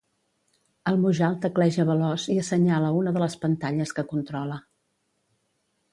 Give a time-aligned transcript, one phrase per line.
[0.91, 4.59] El Mujal tecleja veloç i assenyala una de les pantalles que controla.